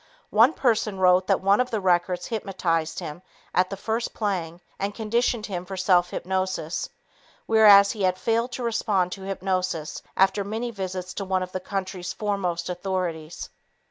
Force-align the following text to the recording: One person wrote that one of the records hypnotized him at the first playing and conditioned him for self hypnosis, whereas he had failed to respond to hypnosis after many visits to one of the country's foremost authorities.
One 0.31 0.53
person 0.53 0.97
wrote 0.97 1.27
that 1.27 1.41
one 1.41 1.61
of 1.61 1.69
the 1.69 1.79
records 1.79 2.25
hypnotized 2.25 2.97
him 2.97 3.21
at 3.53 3.69
the 3.69 3.77
first 3.77 4.15
playing 4.15 4.59
and 4.79 4.95
conditioned 4.95 5.45
him 5.45 5.63
for 5.63 5.77
self 5.77 6.09
hypnosis, 6.09 6.89
whereas 7.45 7.91
he 7.91 8.01
had 8.01 8.17
failed 8.17 8.51
to 8.53 8.63
respond 8.63 9.11
to 9.11 9.21
hypnosis 9.21 10.01
after 10.17 10.43
many 10.43 10.71
visits 10.71 11.13
to 11.13 11.23
one 11.23 11.43
of 11.43 11.51
the 11.51 11.59
country's 11.59 12.13
foremost 12.13 12.67
authorities. 12.67 13.51